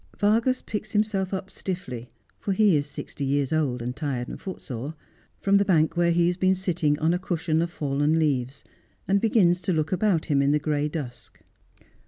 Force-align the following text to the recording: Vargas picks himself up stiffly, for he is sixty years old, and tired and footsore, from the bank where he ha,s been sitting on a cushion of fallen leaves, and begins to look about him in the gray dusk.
Vargas 0.17 0.63
picks 0.63 0.93
himself 0.93 1.31
up 1.31 1.51
stiffly, 1.51 2.09
for 2.39 2.53
he 2.53 2.75
is 2.75 2.87
sixty 2.87 3.23
years 3.23 3.53
old, 3.53 3.83
and 3.83 3.95
tired 3.95 4.27
and 4.27 4.41
footsore, 4.41 4.95
from 5.39 5.57
the 5.57 5.63
bank 5.63 5.95
where 5.95 6.09
he 6.09 6.25
ha,s 6.27 6.37
been 6.37 6.55
sitting 6.55 6.97
on 6.97 7.13
a 7.13 7.19
cushion 7.19 7.61
of 7.61 7.69
fallen 7.69 8.17
leaves, 8.17 8.63
and 9.07 9.21
begins 9.21 9.61
to 9.61 9.71
look 9.73 9.91
about 9.91 10.25
him 10.25 10.41
in 10.41 10.49
the 10.49 10.57
gray 10.57 10.89
dusk. 10.89 11.41